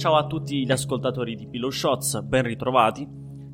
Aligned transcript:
Ciao 0.00 0.16
a 0.16 0.26
tutti 0.26 0.64
gli 0.64 0.72
ascoltatori 0.72 1.36
di 1.36 1.46
Pillow 1.46 1.68
Shots, 1.68 2.22
ben 2.22 2.44
ritrovati. 2.44 3.06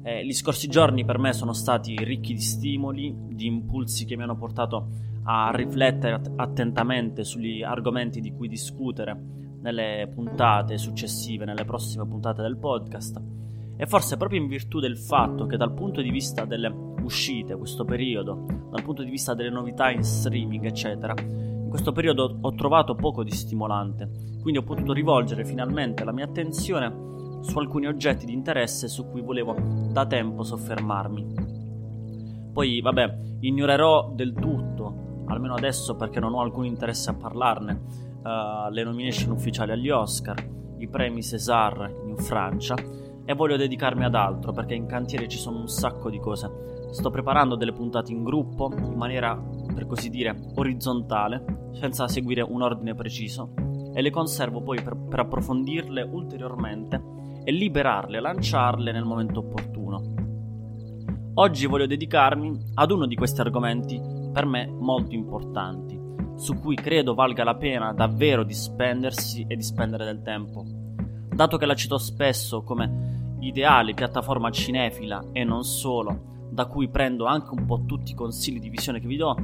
Eh, 0.05 0.25
gli 0.25 0.33
scorsi 0.33 0.69
giorni 0.69 1.05
per 1.05 1.19
me 1.19 1.33
sono 1.33 1.53
stati 1.53 1.97
ricchi 1.97 2.35
di 2.35 2.41
stimoli, 2.41 3.13
di 3.31 3.47
impulsi 3.47 4.05
che 4.05 4.15
mi 4.15 4.23
hanno 4.23 4.37
portato 4.37 4.91
a 5.25 5.51
riflettere 5.53 6.21
attentamente 6.37 7.25
sugli 7.25 7.65
argomenti 7.65 8.21
di 8.21 8.31
cui 8.31 8.47
discutere 8.47 9.21
nelle 9.61 10.09
puntate 10.15 10.79
successive, 10.79 11.45
nelle 11.45 11.65
prossime 11.65 12.07
puntate 12.07 12.43
del 12.43 12.59
podcast. 12.59 13.21
E 13.77 13.85
forse 13.87 14.17
proprio 14.17 14.41
in 14.41 14.47
virtù 14.47 14.79
del 14.79 14.99
fatto 14.99 15.47
che 15.47 15.57
dal 15.57 15.75
punto 15.75 16.01
di 16.01 16.11
vista 16.11 16.45
delle 16.45 16.73
uscite, 17.03 17.57
questo 17.57 17.85
periodo, 17.85 18.45
dal 18.71 18.85
punto 18.85 19.03
di 19.03 19.11
vista 19.11 19.35
delle 19.35 19.51
novità 19.51 19.91
in 19.91 20.05
streaming, 20.05 20.65
eccetera, 20.65 21.13
questo 21.77 21.93
periodo 21.93 22.39
ho 22.41 22.55
trovato 22.55 22.95
poco 22.95 23.23
di 23.23 23.33
stimolante, 23.33 24.09
quindi 24.41 24.59
ho 24.59 24.63
potuto 24.63 24.95
rivolgere 24.95 25.45
finalmente 25.45 26.05
la 26.05 26.13
mia 26.13 26.25
attenzione 26.25 27.41
su 27.43 27.59
alcuni 27.59 27.87
oggetti 27.87 28.25
di 28.25 28.33
interesse 28.33 28.89
su 28.89 29.07
cui 29.11 29.21
volevo 29.21 29.55
da 29.93 30.07
tempo 30.07 30.43
soffermarmi. 30.43 31.35
Poi, 32.51 32.81
vabbè, 32.81 33.19
ignorerò 33.41 34.11
del 34.15 34.33
tutto, 34.33 35.25
almeno 35.27 35.53
adesso 35.53 35.97
perché 35.97 36.19
non 36.19 36.33
ho 36.33 36.41
alcun 36.41 36.65
interesse 36.65 37.11
a 37.11 37.15
parlarne, 37.15 37.83
uh, 38.23 38.71
le 38.71 38.83
nomination 38.83 39.33
ufficiali 39.33 39.73
agli 39.73 39.91
Oscar, 39.91 40.43
i 40.79 40.89
premi 40.89 41.23
César 41.23 41.95
in 42.07 42.17
Francia 42.17 42.75
e 43.23 43.35
voglio 43.35 43.59
dedicarmi 43.59 44.05
ad 44.05 44.15
altro 44.15 44.53
perché 44.53 44.73
in 44.73 44.87
cantiere 44.87 45.29
ci 45.29 45.37
sono 45.37 45.59
un 45.59 45.69
sacco 45.69 46.09
di 46.09 46.19
cose. 46.19 46.89
Sto 46.93 47.11
preparando 47.11 47.55
delle 47.55 47.73
puntate 47.73 48.13
in 48.13 48.25
gruppo 48.25 48.73
in 48.75 48.95
maniera 48.95 49.39
per 49.75 49.87
così 49.87 50.09
dire, 50.09 50.35
orizzontale, 50.55 51.65
senza 51.79 52.09
seguire 52.09 52.43
un 52.43 52.63
ordine 52.63 52.95
preciso, 52.95 53.53
e 53.95 54.03
le 54.03 54.11
conservo 54.11 54.61
poi 54.61 54.83
per, 54.83 54.97
per 54.97 55.21
approfondirle 55.21 56.03
ulteriormente 56.03 57.03
e 57.45 57.53
liberarle, 57.53 58.21
lanciarle 58.21 58.93
nel 58.93 59.05
momento 59.05 59.41
opportuno. 59.41 60.15
Oggi 61.35 61.67
voglio 61.67 61.87
dedicarmi 61.87 62.73
ad 62.75 62.91
uno 62.91 63.07
di 63.07 63.15
questi 63.15 63.41
argomenti 63.41 64.01
per 64.33 64.47
me 64.47 64.67
molto 64.67 65.15
importanti, 65.15 65.99
su 66.37 66.59
cui 66.59 66.77
credo 66.77 67.15
valga 67.15 67.45
la 67.45 67.55
pena 67.55 67.93
davvero 67.93 68.43
di 68.43 68.55
spendersi 68.55 69.45
e 69.47 69.57
di 69.57 69.63
spendere 69.63 70.05
del 70.05 70.23
tempo. 70.23 70.65
Dato 71.29 71.57
che 71.57 71.67
la 71.67 71.75
cito 71.75 71.99
spesso 71.99 72.63
come 72.63 73.37
ideale 73.41 73.95
piattaforma 73.95 74.51
cinefila 74.51 75.27
e 75.33 75.45
non 75.45 75.63
solo, 75.63 76.49
da 76.51 76.67
cui 76.67 76.89
prendo 76.89 77.27
anche 77.27 77.51
un 77.53 77.67
po' 77.67 77.85
tutti 77.85 78.13
i 78.13 78.15
consigli 78.15 78.59
di 78.59 78.71
visione 78.71 79.01
che 79.01 79.07
vi 79.07 79.17
do, 79.17 79.37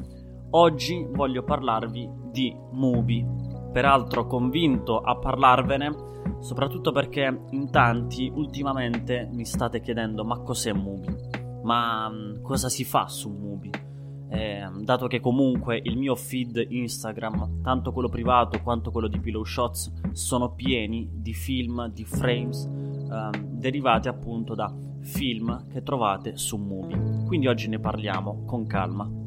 Oggi 0.55 1.07
voglio 1.11 1.45
parlarvi 1.45 2.11
di 2.31 2.55
Mubi, 2.73 3.27
peraltro 3.73 4.27
convinto 4.27 5.01
a 5.01 5.17
parlarvene 5.17 6.11
soprattutto 6.41 6.93
perché 6.93 7.45
in 7.51 7.71
tanti 7.71 8.31
ultimamente 8.35 9.31
mi 9.33 9.47
state 9.47 9.81
chiedendo 9.81 10.27
ma 10.27 10.41
cos'è 10.41 10.75
Mubi? 10.75 11.09
Ma 11.63 12.11
mm, 12.11 12.43
cosa 12.43 12.69
si 12.69 12.85
fa 12.85 13.09
su 13.09 13.31
Mubi? 13.31 13.71
Eh, 14.29 14.69
dato 14.83 15.07
che 15.07 15.21
comunque 15.21 15.81
il 15.83 15.97
mio 15.97 16.15
feed 16.15 16.67
Instagram, 16.69 17.63
tanto 17.63 17.91
quello 17.93 18.11
privato 18.11 18.61
quanto 18.61 18.91
quello 18.91 19.09
di 19.09 19.21
Pillow 19.21 19.45
Shots, 19.45 20.11
sono 20.13 20.53
pieni 20.53 21.09
di 21.15 21.33
film, 21.33 21.89
di 21.89 22.05
frames 22.05 22.67
eh, 22.67 23.39
derivati 23.41 24.09
appunto 24.09 24.55
da 24.55 24.71
film 25.01 25.67
che 25.69 25.83
trovate 25.83 26.37
su 26.37 26.59
Mubi. 26.59 27.25
Quindi 27.27 27.47
oggi 27.47 27.69
ne 27.69 27.79
parliamo 27.79 28.45
con 28.45 28.67
calma. 28.67 29.22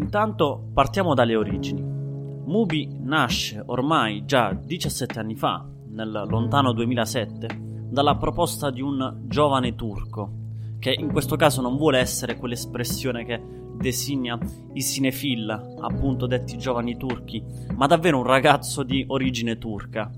Intanto 0.00 0.70
partiamo 0.72 1.12
dalle 1.12 1.34
origini. 1.34 1.82
Mubi 1.82 2.88
nasce 3.00 3.62
ormai 3.66 4.24
già 4.24 4.52
17 4.52 5.18
anni 5.18 5.34
fa, 5.34 5.66
nel 5.90 6.24
lontano 6.28 6.72
2007, 6.72 7.48
dalla 7.90 8.16
proposta 8.16 8.70
di 8.70 8.80
un 8.80 9.22
giovane 9.24 9.74
turco, 9.74 10.30
che 10.78 10.94
in 10.96 11.10
questo 11.10 11.36
caso 11.36 11.60
non 11.60 11.76
vuole 11.76 11.98
essere 11.98 12.36
quell'espressione 12.36 13.24
che 13.24 13.42
designa 13.76 14.38
i 14.72 14.82
cinefil, 14.82 15.76
appunto 15.80 16.26
detti 16.26 16.56
giovani 16.56 16.96
turchi, 16.96 17.42
ma 17.74 17.86
davvero 17.86 18.18
un 18.18 18.24
ragazzo 18.24 18.84
di 18.84 19.04
origine 19.08 19.58
turca, 19.58 20.10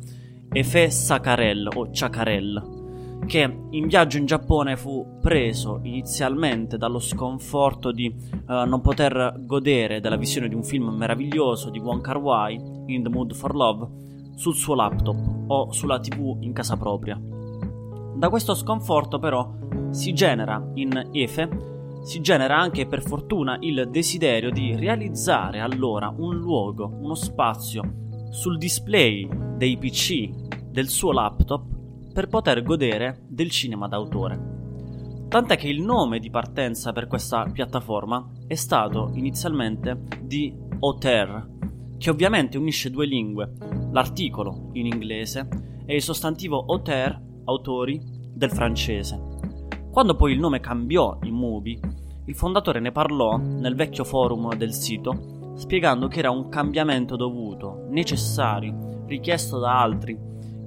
Efe 0.52 0.90
Sakarel 0.90 1.68
o 1.74 1.88
Chakarel 1.90 2.78
che 3.26 3.58
in 3.70 3.86
viaggio 3.86 4.18
in 4.18 4.26
Giappone 4.26 4.76
fu 4.76 5.18
preso 5.20 5.80
inizialmente 5.82 6.76
dallo 6.76 6.98
sconforto 6.98 7.92
di 7.92 8.14
uh, 8.46 8.66
non 8.66 8.80
poter 8.80 9.36
godere 9.40 10.00
della 10.00 10.16
visione 10.16 10.48
di 10.48 10.54
un 10.54 10.64
film 10.64 10.88
meraviglioso 10.88 11.70
di 11.70 11.78
Wong 11.78 12.00
Kar 12.00 12.18
Wai, 12.18 12.54
In 12.86 13.02
the 13.02 13.08
Mood 13.08 13.34
for 13.34 13.54
Love, 13.54 13.86
sul 14.34 14.54
suo 14.54 14.74
laptop 14.74 15.16
o 15.48 15.72
sulla 15.72 16.00
tv 16.00 16.38
in 16.40 16.52
casa 16.52 16.76
propria. 16.76 17.20
Da 17.20 18.28
questo 18.28 18.54
sconforto 18.54 19.18
però 19.18 19.52
si 19.90 20.12
genera 20.12 20.70
in 20.74 21.10
Efe 21.12 21.68
si 22.02 22.20
genera 22.20 22.58
anche 22.58 22.86
per 22.86 23.02
fortuna 23.02 23.58
il 23.60 23.88
desiderio 23.90 24.50
di 24.50 24.74
realizzare 24.74 25.60
allora 25.60 26.12
un 26.16 26.36
luogo, 26.36 26.90
uno 27.00 27.14
spazio 27.14 28.08
sul 28.30 28.56
display 28.56 29.28
dei 29.56 29.76
PC 29.76 30.30
del 30.70 30.88
suo 30.88 31.12
laptop 31.12 31.79
per 32.12 32.28
poter 32.28 32.62
godere 32.62 33.22
del 33.28 33.50
cinema 33.50 33.88
d'autore. 33.88 34.58
Tant'è 35.28 35.56
che 35.56 35.68
il 35.68 35.80
nome 35.80 36.18
di 36.18 36.28
partenza 36.28 36.92
per 36.92 37.06
questa 37.06 37.44
piattaforma 37.52 38.28
è 38.46 38.54
stato 38.54 39.12
inizialmente 39.14 40.02
di 40.20 40.52
Auteur, 40.80 41.48
che 41.98 42.10
ovviamente 42.10 42.58
unisce 42.58 42.90
due 42.90 43.06
lingue, 43.06 43.52
l'articolo 43.92 44.70
in 44.72 44.86
inglese 44.86 45.46
e 45.86 45.94
il 45.94 46.02
sostantivo 46.02 46.64
auteur, 46.66 47.20
autori, 47.44 48.00
del 48.32 48.50
francese. 48.50 49.20
Quando 49.92 50.16
poi 50.16 50.32
il 50.32 50.40
nome 50.40 50.60
cambiò 50.60 51.18
in 51.22 51.34
Mubi, 51.34 51.78
il 52.24 52.34
fondatore 52.34 52.80
ne 52.80 52.90
parlò 52.90 53.36
nel 53.36 53.74
vecchio 53.74 54.04
forum 54.04 54.54
del 54.56 54.72
sito, 54.72 55.52
spiegando 55.56 56.08
che 56.08 56.20
era 56.20 56.30
un 56.30 56.48
cambiamento 56.48 57.16
dovuto, 57.16 57.86
necessario, 57.90 59.04
richiesto 59.06 59.58
da 59.58 59.80
altri 59.80 60.18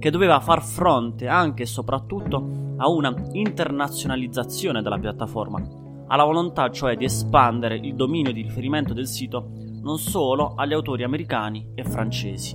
che 0.04 0.10
doveva 0.10 0.38
far 0.38 0.62
fronte 0.62 1.28
anche 1.28 1.62
e 1.62 1.66
soprattutto 1.66 2.74
a 2.76 2.90
una 2.90 3.14
internazionalizzazione 3.32 4.82
della 4.82 4.98
piattaforma, 4.98 5.66
alla 6.08 6.24
volontà 6.24 6.70
cioè 6.70 6.94
di 6.94 7.06
espandere 7.06 7.76
il 7.76 7.94
dominio 7.94 8.30
di 8.30 8.42
riferimento 8.42 8.92
del 8.92 9.06
sito 9.06 9.52
non 9.80 9.96
solo 9.96 10.52
agli 10.56 10.74
autori 10.74 11.04
americani 11.04 11.70
e 11.74 11.84
francesi. 11.84 12.54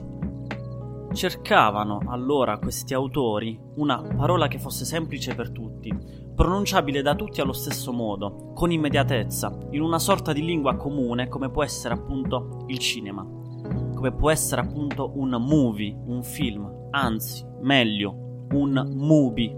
Cercavano 1.12 2.02
allora 2.06 2.60
questi 2.60 2.94
autori 2.94 3.60
una 3.78 4.00
parola 4.00 4.48
che 4.48 4.60
fosse 4.60 4.86
semplice 4.86 5.34
per 5.34 5.50
tutti, 5.50 5.92
pronunciabile 6.36 7.02
da 7.02 7.16
tutti 7.16 7.42
allo 7.42 7.54
stesso 7.54 7.92
modo, 7.92 8.52
con 8.54 8.72
immediatezza, 8.72 9.58
in 9.72 9.82
una 9.82 9.98
sorta 9.98 10.34
di 10.34 10.46
lingua 10.46 10.76
comune 10.76 11.28
come 11.28 11.50
può 11.50 11.64
essere 11.64 11.96
appunto 11.96 12.66
il 12.68 12.78
cinema, 12.78 13.24
come 13.24 14.12
può 14.12 14.30
essere 14.30 14.62
appunto 14.62 15.14
un 15.16 15.30
movie, 15.40 16.00
un 16.06 16.22
film, 16.22 16.78
anzi, 16.92 17.46
meglio, 17.62 18.46
un 18.52 18.92
mubi. 18.96 19.56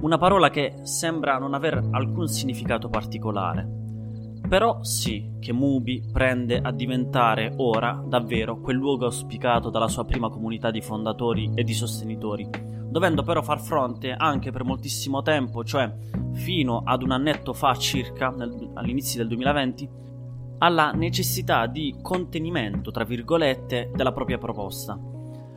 Una 0.00 0.18
parola 0.18 0.50
che 0.50 0.74
sembra 0.82 1.38
non 1.38 1.54
aver 1.54 1.80
alcun 1.92 2.26
significato 2.26 2.88
particolare. 2.88 3.80
Però 4.48 4.82
sì 4.82 5.36
che 5.38 5.52
Mubi 5.52 6.02
prende 6.12 6.58
a 6.58 6.72
diventare 6.72 7.54
ora 7.56 8.02
davvero 8.04 8.60
quel 8.60 8.76
luogo 8.76 9.06
auspicato 9.06 9.70
dalla 9.70 9.88
sua 9.88 10.04
prima 10.04 10.28
comunità 10.28 10.70
di 10.70 10.82
fondatori 10.82 11.52
e 11.54 11.62
di 11.62 11.72
sostenitori, 11.72 12.50
dovendo 12.90 13.22
però 13.22 13.40
far 13.40 13.60
fronte 13.60 14.12
anche 14.12 14.50
per 14.50 14.64
moltissimo 14.64 15.22
tempo, 15.22 15.64
cioè 15.64 15.90
fino 16.32 16.82
ad 16.84 17.02
un 17.02 17.12
annetto 17.12 17.54
fa 17.54 17.74
circa, 17.76 18.34
all'inizio 18.74 19.20
del 19.20 19.28
2020, 19.28 19.88
alla 20.58 20.90
necessità 20.90 21.66
di 21.66 21.96
contenimento, 22.02 22.90
tra 22.90 23.04
virgolette, 23.04 23.90
della 23.94 24.12
propria 24.12 24.38
proposta 24.38 25.11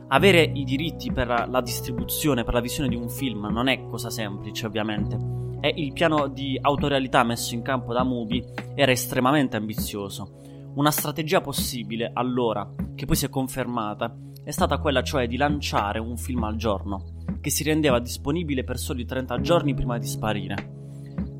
avere 0.08 0.42
i 0.42 0.64
diritti 0.64 1.12
per 1.12 1.48
la 1.48 1.60
distribuzione, 1.60 2.44
per 2.44 2.54
la 2.54 2.60
visione 2.60 2.88
di 2.88 2.96
un 2.96 3.08
film 3.08 3.46
non 3.50 3.68
è 3.68 3.86
cosa 3.86 4.10
semplice, 4.10 4.66
ovviamente. 4.66 5.34
E 5.60 5.72
il 5.76 5.92
piano 5.92 6.28
di 6.28 6.58
autorialità 6.60 7.24
messo 7.24 7.54
in 7.54 7.62
campo 7.62 7.92
da 7.92 8.04
Mubi 8.04 8.44
era 8.74 8.92
estremamente 8.92 9.56
ambizioso. 9.56 10.40
Una 10.74 10.90
strategia 10.90 11.40
possibile, 11.40 12.10
allora, 12.12 12.70
che 12.94 13.06
poi 13.06 13.16
si 13.16 13.24
è 13.24 13.30
confermata, 13.30 14.14
è 14.44 14.50
stata 14.50 14.78
quella 14.78 15.02
cioè 15.02 15.26
di 15.26 15.36
lanciare 15.36 15.98
un 15.98 16.16
film 16.16 16.44
al 16.44 16.56
giorno, 16.56 17.24
che 17.40 17.50
si 17.50 17.64
rendeva 17.64 17.98
disponibile 17.98 18.62
per 18.62 18.78
soli 18.78 19.04
30 19.04 19.40
giorni 19.40 19.74
prima 19.74 19.98
di 19.98 20.06
sparire. 20.06 20.74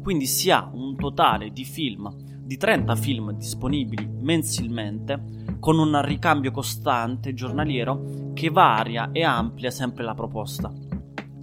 Quindi 0.02 0.26
si 0.26 0.50
ha 0.50 0.68
un 0.72 0.96
totale 0.96 1.50
di 1.50 1.64
film, 1.64 2.12
di 2.42 2.56
30 2.56 2.96
film 2.96 3.32
disponibili 3.32 4.08
mensilmente, 4.08 5.22
con 5.58 5.78
un 5.78 6.00
ricambio 6.02 6.50
costante 6.50 7.34
giornaliero 7.34 8.30
che 8.34 8.50
varia 8.50 9.10
e 9.12 9.22
amplia 9.24 9.70
sempre 9.70 10.04
la 10.04 10.14
proposta. 10.14 10.72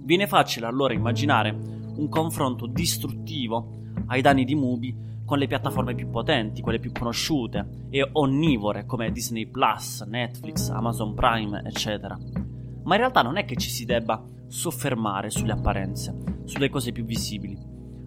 Viene 0.02 0.26
facile 0.26 0.66
allora 0.66 0.92
immaginare 0.92 1.50
un 1.96 2.08
confronto 2.08 2.66
distruttivo 2.66 3.82
ai 4.06 4.20
danni 4.20 4.44
di 4.44 4.54
Mubi 4.54 5.12
con 5.24 5.38
le 5.38 5.46
piattaforme 5.46 5.94
più 5.94 6.10
potenti, 6.10 6.60
quelle 6.60 6.78
più 6.78 6.92
conosciute 6.92 7.86
e 7.90 8.06
onnivore 8.12 8.84
come 8.84 9.10
Disney 9.10 9.46
Plus, 9.46 10.02
Netflix, 10.02 10.68
Amazon 10.68 11.14
Prime, 11.14 11.62
eccetera. 11.64 12.16
Ma 12.82 12.94
in 12.94 13.00
realtà 13.00 13.22
non 13.22 13.38
è 13.38 13.44
che 13.44 13.56
ci 13.56 13.70
si 13.70 13.84
debba 13.86 14.22
soffermare 14.46 15.30
sulle 15.30 15.52
apparenze, 15.52 16.42
sulle 16.44 16.68
cose 16.68 16.92
più 16.92 17.04
visibili. 17.04 17.58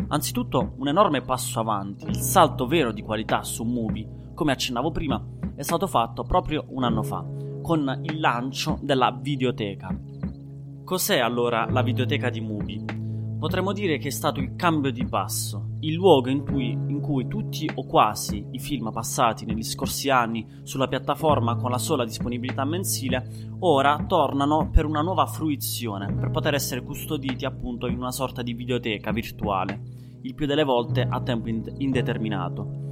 Anzitutto 0.09 0.75
un 0.77 0.87
enorme 0.87 1.21
passo 1.21 1.59
avanti, 1.59 2.05
il 2.05 2.17
salto 2.17 2.67
vero 2.67 2.91
di 2.91 3.01
qualità 3.01 3.43
su 3.43 3.63
Mubi, 3.63 4.07
come 4.37 4.51
accennavo 4.51 4.91
prima, 4.91 5.19
è 5.55 5.63
stato 5.63 5.87
fatto 5.87 6.21
proprio 6.21 6.63
un 6.69 6.83
anno 6.83 7.01
fa, 7.01 7.25
con 7.63 8.01
il 8.03 8.19
lancio 8.19 8.77
della 8.83 9.09
videoteca. 9.11 9.99
Cos'è 10.83 11.17
allora 11.17 11.65
la 11.67 11.81
videoteca 11.81 12.29
di 12.29 12.39
Mubi? 12.39 12.85
Potremmo 13.39 13.73
dire 13.73 13.97
che 13.97 14.09
è 14.09 14.11
stato 14.11 14.39
il 14.39 14.55
cambio 14.55 14.91
di 14.91 15.05
passo, 15.05 15.77
il 15.79 15.95
luogo 15.95 16.29
in 16.29 16.45
cui, 16.45 16.69
in 16.69 17.01
cui, 17.01 17.27
tutti 17.27 17.67
o 17.73 17.85
quasi 17.85 18.45
i 18.51 18.59
film 18.59 18.91
passati 18.91 19.43
negli 19.45 19.63
scorsi 19.63 20.11
anni 20.11 20.45
sulla 20.61 20.87
piattaforma 20.87 21.55
con 21.55 21.71
la 21.71 21.79
sola 21.79 22.05
disponibilità 22.05 22.63
mensile 22.63 23.55
ora 23.61 24.05
tornano 24.07 24.69
per 24.69 24.85
una 24.85 25.01
nuova 25.01 25.25
fruizione, 25.25 26.13
per 26.13 26.29
poter 26.29 26.53
essere 26.53 26.83
custoditi 26.83 27.43
appunto 27.43 27.87
in 27.87 27.97
una 27.97 28.11
sorta 28.11 28.43
di 28.43 28.53
videoteca 28.53 29.11
virtuale, 29.11 29.81
il 30.21 30.35
più 30.35 30.45
delle 30.45 30.63
volte 30.63 31.07
a 31.09 31.21
tempo 31.21 31.49
indeterminato. 31.49 32.85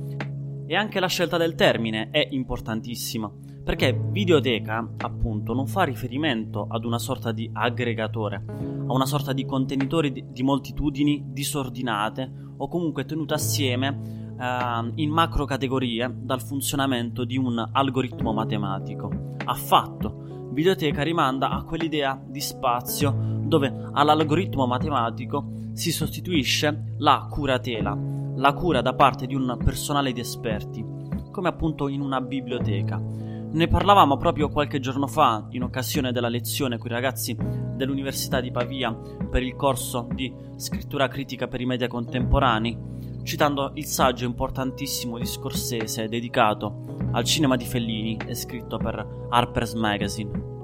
E 0.68 0.76
anche 0.76 1.00
la 1.00 1.08
scelta 1.08 1.38
del 1.38 1.54
termine 1.54 2.10
è 2.10 2.28
importantissima, 2.32 3.32
perché 3.64 3.96
videoteca, 4.10 4.96
appunto, 4.98 5.54
non 5.54 5.68
fa 5.68 5.84
riferimento 5.84 6.66
ad 6.68 6.86
una 6.86 6.98
sorta 6.98 7.32
di 7.32 7.50
aggregatore, 7.54 8.44
a 8.88 8.94
una 8.94 9.06
sorta 9.06 9.32
di 9.32 9.46
contenitore 9.46 10.12
di, 10.12 10.26
di 10.32 10.42
moltitudini 10.42 11.26
disordinate 11.28 12.32
o 12.58 12.68
comunque 12.68 13.06
tenute 13.06 13.36
assieme 13.36 14.36
eh, 14.40 14.92
in 14.96 15.12
macro 15.12 15.46
categorie 15.46 16.12
dal 16.16 16.42
funzionamento 16.42 17.26
di 17.26 17.38
un 17.38 17.70
algoritmo 17.72 18.34
matematico. 18.34 19.36
Affatto, 19.46 20.50
videoteca 20.52 21.04
rimanda 21.04 21.50
a 21.50 21.64
quell'idea 21.64 22.20
di 22.26 22.42
spazio 22.42 23.14
dove 23.44 23.72
all'algoritmo 23.92 24.66
matematico 24.66 25.52
si 25.74 25.92
sostituisce 25.92 26.96
la 26.98 27.28
curatela, 27.30 27.96
la 28.36 28.54
cura 28.54 28.82
da 28.82 28.94
parte 28.94 29.26
di 29.26 29.36
un 29.36 29.58
personale 29.64 30.12
di 30.12 30.20
esperti, 30.20 30.86
come 31.32 31.48
appunto 31.50 31.88
in 31.88 32.02
una 32.02 32.22
biblioteca. 32.22 32.98
Ne 32.98 33.68
parlavamo 33.68 34.18
proprio 34.18 34.50
qualche 34.50 34.80
giorno 34.80 35.08
fa 35.08 35.48
in 35.52 35.64
occasione 35.64 36.12
della 36.12 36.28
lezione 36.28 36.78
con 36.78 36.92
i 36.92 36.94
ragazzi 36.94 37.38
dell'Università 37.76 38.42
di 38.42 38.52
Pavia 38.52 38.94
per 39.30 39.44
il 39.44 39.56
corso 39.56 40.08
di 40.14 40.34
scrittura 40.58 41.08
critica 41.08 41.48
per 41.48 41.62
i 41.62 41.66
media 41.66 41.88
contemporanei, 41.88 42.78
citando 43.24 43.72
il 43.76 43.86
saggio 43.86 44.26
importantissimo 44.26 45.18
di 45.18 45.26
Scorsese 45.26 46.08
dedicato 46.08 46.84
al 47.12 47.24
cinema 47.24 47.56
di 47.56 47.66
Fellini 47.66 48.18
e 48.26 48.36
scritto 48.36 48.78
per 48.78 49.28
Harper's 49.30 49.74
Magazine. 49.74 50.55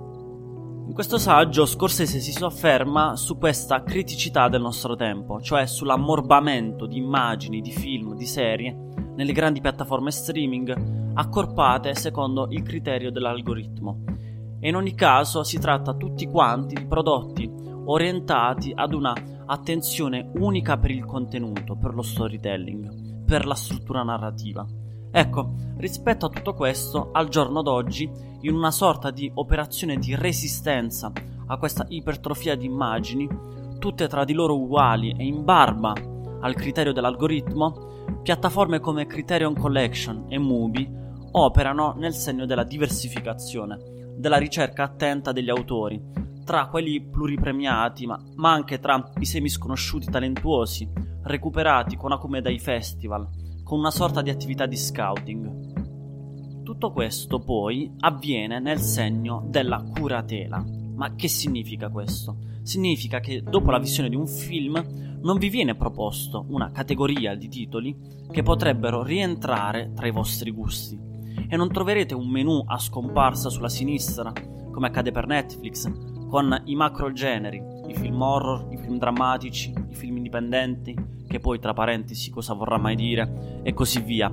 In 0.91 0.97
questo 0.97 1.17
saggio 1.17 1.65
Scorsese 1.65 2.19
si 2.19 2.33
sofferma 2.33 3.15
su 3.15 3.37
questa 3.37 3.81
criticità 3.81 4.49
del 4.49 4.59
nostro 4.59 4.97
tempo, 4.97 5.39
cioè 5.39 5.65
sull'ammorbamento 5.65 6.85
di 6.85 6.97
immagini, 6.97 7.61
di 7.61 7.71
film, 7.71 8.13
di 8.17 8.25
serie 8.25 8.75
nelle 9.15 9.31
grandi 9.31 9.61
piattaforme 9.61 10.11
streaming 10.11 11.13
accorpate 11.13 11.95
secondo 11.95 12.47
il 12.49 12.61
criterio 12.63 13.09
dell'algoritmo. 13.09 14.03
E 14.59 14.67
in 14.67 14.75
ogni 14.75 14.93
caso 14.93 15.45
si 15.45 15.59
tratta 15.59 15.93
tutti 15.93 16.27
quanti 16.27 16.75
di 16.75 16.85
prodotti 16.85 17.49
orientati 17.85 18.73
ad 18.75 18.93
una 18.93 19.15
attenzione 19.45 20.29
unica 20.39 20.77
per 20.77 20.91
il 20.91 21.05
contenuto, 21.05 21.77
per 21.77 21.93
lo 21.93 22.01
storytelling, 22.01 23.23
per 23.23 23.45
la 23.45 23.55
struttura 23.55 24.03
narrativa. 24.03 24.67
Ecco, 25.11 25.53
rispetto 25.77 26.27
a 26.27 26.29
tutto 26.29 26.53
questo, 26.53 27.09
al 27.11 27.27
giorno 27.27 27.61
d'oggi, 27.61 28.09
in 28.41 28.53
una 28.53 28.71
sorta 28.71 29.11
di 29.11 29.29
operazione 29.35 29.97
di 29.97 30.15
resistenza 30.15 31.11
a 31.47 31.57
questa 31.57 31.85
ipertrofia 31.89 32.55
di 32.55 32.65
immagini, 32.65 33.27
tutte 33.77 34.07
tra 34.07 34.23
di 34.23 34.31
loro 34.31 34.55
uguali 34.55 35.13
e 35.17 35.25
in 35.25 35.43
barba 35.43 35.93
al 36.39 36.55
criterio 36.55 36.93
dell'algoritmo, 36.93 37.89
piattaforme 38.23 38.79
come 38.79 39.05
Criterion 39.05 39.53
Collection 39.53 40.25
e 40.29 40.37
Mubi 40.39 40.89
operano 41.31 41.93
nel 41.97 42.13
segno 42.13 42.45
della 42.45 42.63
diversificazione, 42.63 44.13
della 44.15 44.37
ricerca 44.37 44.83
attenta 44.83 45.33
degli 45.33 45.49
autori, 45.49 46.01
tra 46.45 46.67
quelli 46.67 47.01
pluripremiati, 47.01 48.05
ma, 48.05 48.17
ma 48.35 48.51
anche 48.51 48.79
tra 48.79 49.11
i 49.19 49.25
semisconosciuti 49.25 50.09
talentuosi, 50.09 50.89
recuperati 51.23 51.97
con 51.97 52.11
acume 52.11 52.41
dai 52.41 52.59
festival, 52.59 53.27
con 53.71 53.79
una 53.79 53.89
sorta 53.89 54.21
di 54.21 54.29
attività 54.29 54.65
di 54.65 54.75
scouting. 54.75 56.61
Tutto 56.61 56.91
questo 56.91 57.39
poi 57.39 57.89
avviene 58.01 58.59
nel 58.59 58.79
segno 58.79 59.45
della 59.47 59.81
curatela. 59.81 60.61
Ma 60.93 61.15
che 61.15 61.29
significa 61.29 61.87
questo? 61.87 62.35
Significa 62.63 63.21
che 63.21 63.41
dopo 63.41 63.71
la 63.71 63.79
visione 63.79 64.09
di 64.09 64.17
un 64.17 64.27
film 64.27 65.19
non 65.21 65.37
vi 65.37 65.47
viene 65.47 65.75
proposto 65.75 66.43
una 66.49 66.69
categoria 66.71 67.33
di 67.35 67.47
titoli 67.47 67.95
che 68.29 68.43
potrebbero 68.43 69.03
rientrare 69.03 69.93
tra 69.95 70.05
i 70.05 70.11
vostri 70.11 70.51
gusti 70.51 70.99
e 71.47 71.55
non 71.55 71.71
troverete 71.71 72.13
un 72.13 72.27
menu 72.27 72.61
a 72.65 72.77
scomparsa 72.77 73.49
sulla 73.49 73.69
sinistra, 73.69 74.33
come 74.69 74.87
accade 74.87 75.13
per 75.13 75.27
Netflix, 75.27 75.89
con 76.27 76.61
i 76.65 76.75
macro 76.75 77.13
generi, 77.13 77.63
i 77.87 77.93
film 77.93 78.21
horror, 78.21 78.67
i 78.73 78.77
film 78.77 78.97
drammatici, 78.97 79.73
i 79.91 79.95
film 79.95 80.17
indipendenti, 80.17 81.20
che 81.31 81.39
poi 81.39 81.59
tra 81.59 81.73
parentesi 81.73 82.29
cosa 82.29 82.53
vorrà 82.53 82.77
mai 82.77 82.95
dire, 82.95 83.61
e 83.63 83.73
così 83.73 84.01
via. 84.01 84.29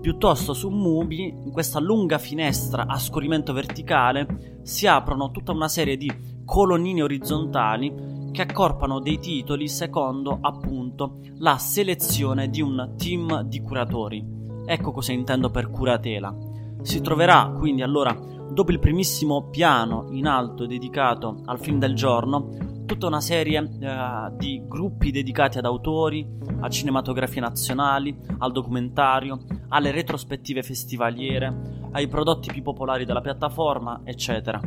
Piuttosto 0.00 0.54
su 0.54 0.70
Mubi, 0.70 1.28
in 1.28 1.50
questa 1.52 1.78
lunga 1.80 2.16
finestra 2.18 2.86
a 2.86 2.98
scorrimento 2.98 3.52
verticale, 3.52 4.60
si 4.62 4.86
aprono 4.86 5.30
tutta 5.30 5.52
una 5.52 5.68
serie 5.68 5.98
di 5.98 6.10
colonnine 6.46 7.02
orizzontali 7.02 8.30
che 8.32 8.42
accorpano 8.42 9.00
dei 9.00 9.18
titoli 9.18 9.68
secondo 9.68 10.38
appunto 10.40 11.20
la 11.38 11.58
selezione 11.58 12.48
di 12.48 12.60
un 12.60 12.94
team 12.96 13.42
di 13.42 13.60
curatori. 13.60 14.24
Ecco 14.66 14.92
cosa 14.92 15.12
intendo 15.12 15.50
per 15.50 15.70
curatela. 15.70 16.34
Si 16.82 17.00
troverà 17.00 17.54
quindi 17.56 17.82
allora, 17.82 18.12
dopo 18.50 18.72
il 18.72 18.78
primissimo 18.78 19.48
piano 19.50 20.08
in 20.10 20.26
alto 20.26 20.66
dedicato 20.66 21.42
al 21.44 21.58
film 21.58 21.78
del 21.78 21.94
giorno, 21.94 22.73
tutta 22.86 23.06
una 23.06 23.20
serie 23.20 23.60
uh, 23.60 24.36
di 24.36 24.62
gruppi 24.66 25.10
dedicati 25.10 25.58
ad 25.58 25.64
autori, 25.64 26.26
a 26.60 26.68
cinematografie 26.68 27.40
nazionali, 27.40 28.16
al 28.38 28.52
documentario, 28.52 29.44
alle 29.68 29.90
retrospettive 29.90 30.62
festivaliere, 30.62 31.88
ai 31.92 32.08
prodotti 32.08 32.52
più 32.52 32.62
popolari 32.62 33.04
della 33.04 33.20
piattaforma, 33.20 34.02
eccetera. 34.04 34.60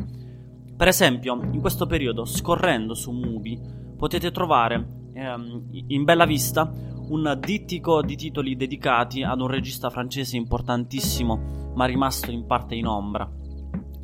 Per 0.76 0.88
esempio, 0.88 1.40
in 1.52 1.60
questo 1.60 1.86
periodo, 1.86 2.24
scorrendo 2.24 2.94
su 2.94 3.10
Mubi, 3.10 3.60
potete 3.96 4.30
trovare 4.30 5.10
ehm, 5.12 5.68
in 5.88 6.04
bella 6.04 6.24
vista 6.24 6.70
un 7.08 7.36
dittico 7.40 8.02
di 8.02 8.16
titoli 8.16 8.54
dedicati 8.54 9.22
ad 9.22 9.40
un 9.40 9.48
regista 9.48 9.90
francese 9.90 10.36
importantissimo, 10.36 11.72
ma 11.74 11.84
rimasto 11.86 12.30
in 12.30 12.46
parte 12.46 12.74
in 12.74 12.86
ombra 12.86 13.28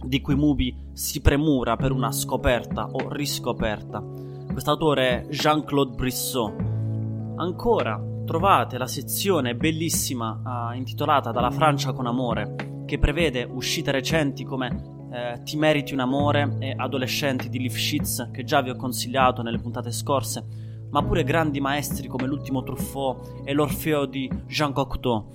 di 0.07 0.21
cui 0.21 0.35
Mubi 0.35 0.75
si 0.93 1.21
premura 1.21 1.77
per 1.77 1.93
una 1.93 2.13
scoperta 2.13 2.89
o 2.91 3.13
riscoperta. 3.13 4.03
Quest'autore 4.53 5.23
è 5.23 5.27
Jean-Claude 5.29 5.95
Brissot. 5.95 6.55
Ancora 7.37 8.01
trovate 8.25 8.79
la 8.79 8.87
sezione 8.87 9.55
bellissima 9.55 10.71
uh, 10.71 10.77
intitolata 10.77 11.33
Dalla 11.33 11.51
Francia 11.51 11.93
con 11.93 12.07
amore, 12.07 12.83
che 12.87 12.99
prevede 12.99 13.45
uscite 13.45 13.91
recenti 13.91 14.45
come 14.45 14.93
eh, 15.15 15.43
Ti 15.45 15.57
meriti 15.57 15.93
un 15.93 16.01
amore 16.01 16.57
e 16.59 16.75
Adolescenti 16.77 17.49
di 17.49 17.61
Lifshitz, 17.61 18.31
che 18.33 18.43
già 18.43 18.61
vi 18.61 18.71
ho 18.71 18.77
consigliato 18.77 19.43
nelle 19.43 19.61
puntate 19.61 19.93
scorse, 19.93 20.45
ma 20.91 21.05
pure 21.05 21.23
grandi 21.23 21.61
maestri 21.61 22.09
come 22.09 22.27
l'ultimo 22.27 22.65
Truffaut 22.65 23.43
e 23.45 23.53
l'Orfeo 23.53 24.07
di 24.07 24.29
Jean 24.47 24.73
Cocteau 24.73 25.27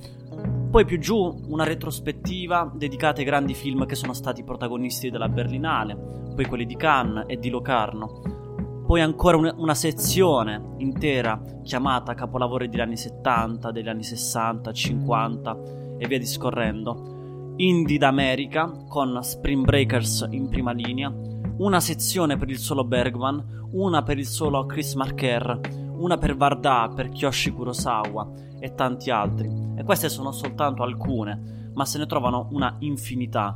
poi 0.70 0.86
più 0.86 1.00
giù 1.00 1.46
una 1.48 1.64
retrospettiva 1.64 2.72
dedicata 2.76 3.20
ai 3.20 3.26
grandi 3.26 3.56
film 3.56 3.88
che 3.88 3.96
sono 3.96 4.14
stati 4.14 4.44
protagonisti 4.44 5.10
della 5.10 5.28
Berlinale, 5.28 5.96
poi 6.36 6.46
quelli 6.46 6.66
di 6.66 6.76
Cannes 6.76 7.26
e 7.28 7.38
di 7.38 7.50
Locarno. 7.50 8.84
Poi 8.86 9.02
ancora 9.02 9.38
una, 9.38 9.74
sezione 9.74 10.76
intera 10.78 11.42
chiamata 11.64 12.14
Capolavori 12.14 12.70
degli 12.70 12.82
anni 12.82 12.98
70, 12.98 13.72
degli 13.72 13.88
anni 13.88 14.04
60, 14.04 14.72
50 14.72 15.58
e 15.98 16.08
via 16.08 16.20
discorrendo. 16.20 17.54
Indie 17.58 17.98
d'America 17.98 18.86
con 18.88 19.20
Spring 19.24 19.66
Breakers 19.66 20.28
in 20.30 20.50
prima 20.50 20.72
linea, 20.72 21.12
una 21.58 21.80
sezione 21.80 22.38
per 22.38 22.50
il 22.50 22.60
solo 22.60 22.84
Bergman, 22.84 23.68
una 23.72 24.04
per 24.04 24.18
il 24.18 24.26
solo 24.28 24.66
Chris 24.66 24.94
Marker, 24.94 25.60
una 26.00 26.18
per 26.18 26.36
Varda, 26.36 26.92
per 26.94 27.10
Kyoshi 27.10 27.52
Kurosawa 27.52 28.32
e 28.60 28.74
tanti 28.74 29.12
altri. 29.12 29.50
E 29.76 29.84
queste 29.84 30.10
sono 30.10 30.32
soltanto 30.32 30.84
alcune, 30.84 31.72
ma 31.74 31.86
se 31.86 31.98
ne 31.98 32.06
trovano 32.06 32.48
una 32.52 32.76
infinità. 32.80 33.56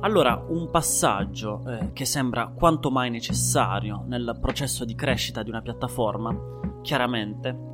Allora, 0.00 0.44
un 0.48 0.68
passaggio 0.70 1.62
eh, 1.66 1.92
che 1.92 2.04
sembra 2.04 2.48
quanto 2.48 2.90
mai 2.90 3.08
necessario 3.08 4.04
nel 4.06 4.36
processo 4.38 4.84
di 4.84 4.94
crescita 4.94 5.42
di 5.42 5.48
una 5.48 5.62
piattaforma, 5.62 6.36
chiaramente, 6.82 7.72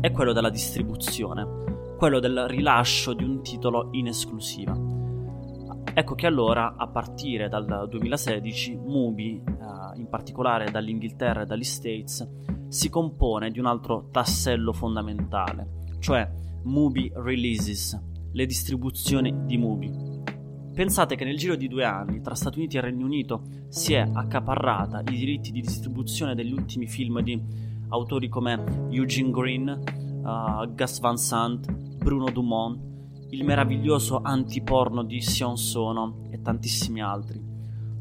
è 0.00 0.12
quello 0.12 0.32
della 0.32 0.50
distribuzione, 0.50 1.94
quello 1.98 2.20
del 2.20 2.46
rilascio 2.46 3.14
di 3.14 3.24
un 3.24 3.42
titolo 3.42 3.88
in 3.92 4.06
esclusiva. 4.06 4.76
Ecco 5.94 6.14
che 6.14 6.26
allora, 6.26 6.74
a 6.76 6.86
partire 6.86 7.48
dal 7.48 7.86
2016, 7.88 8.76
Mubi, 8.76 9.42
in 9.96 10.08
particolare 10.08 10.70
dall'Inghilterra 10.70 11.42
e 11.42 11.46
dagli 11.46 11.64
States, 11.64 12.28
si 12.68 12.88
compone 12.88 13.50
di 13.50 13.58
un 13.58 13.66
altro 13.66 14.08
tassello 14.10 14.72
fondamentale, 14.72 15.96
cioè 15.98 16.30
Mubi 16.64 17.10
Releases, 17.14 18.00
le 18.32 18.46
distribuzioni 18.46 19.44
di 19.44 19.58
Mubi. 19.58 20.10
Pensate 20.74 21.16
che 21.16 21.24
nel 21.24 21.36
giro 21.36 21.54
di 21.54 21.68
due 21.68 21.84
anni 21.84 22.22
tra 22.22 22.34
Stati 22.34 22.58
Uniti 22.58 22.78
e 22.78 22.80
Regno 22.80 23.04
Unito 23.04 23.42
si 23.68 23.92
è 23.92 24.08
accaparrata 24.10 25.00
i 25.00 25.04
diritti 25.04 25.50
di 25.50 25.60
distribuzione 25.60 26.34
degli 26.34 26.52
ultimi 26.52 26.86
film 26.86 27.20
di 27.20 27.38
autori 27.88 28.28
come 28.28 28.88
Eugene 28.90 29.30
Green, 29.30 29.68
uh, 30.24 30.74
Gus 30.74 30.98
Van 31.00 31.18
Sant, 31.18 31.70
Bruno 31.70 32.30
Dumont, 32.30 32.80
il 33.30 33.44
meraviglioso 33.44 34.20
antiporno 34.22 35.02
di 35.02 35.20
Sion 35.20 35.58
Sono 35.58 36.26
e 36.30 36.40
tantissimi 36.40 37.02
altri. 37.02 37.51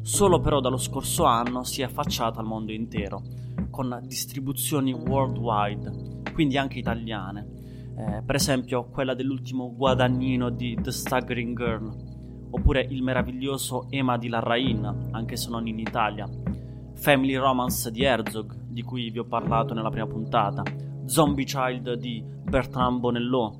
Solo 0.01 0.39
però 0.39 0.59
dallo 0.59 0.77
scorso 0.77 1.25
anno 1.25 1.63
si 1.63 1.81
è 1.81 1.85
affacciata 1.85 2.39
al 2.39 2.45
mondo 2.45 2.71
intero, 2.71 3.21
con 3.69 4.01
distribuzioni 4.05 4.93
worldwide, 4.93 6.21
quindi 6.33 6.57
anche 6.57 6.79
italiane. 6.79 7.93
Eh, 7.95 8.23
per 8.25 8.35
esempio 8.35 8.85
quella 8.85 9.13
dell'ultimo 9.13 9.73
guadagnino 9.75 10.49
di 10.49 10.75
The 10.81 10.91
Staggering 10.91 11.55
Girl, 11.55 12.49
oppure 12.49 12.85
il 12.89 13.03
meraviglioso 13.03 13.85
Ema 13.89 14.17
di 14.17 14.27
Larrain, 14.27 15.09
anche 15.11 15.35
se 15.35 15.49
non 15.49 15.67
in 15.67 15.77
Italia, 15.77 16.27
Family 16.95 17.35
Romance 17.35 17.91
di 17.91 18.03
Herzog, 18.03 18.67
di 18.67 18.81
cui 18.81 19.11
vi 19.11 19.19
ho 19.19 19.25
parlato 19.25 19.73
nella 19.73 19.89
prima 19.89 20.07
puntata, 20.07 20.63
Zombie 21.05 21.45
Child 21.45 21.93
di 21.93 22.23
Bertrand 22.43 22.99
Bonello, 22.99 23.55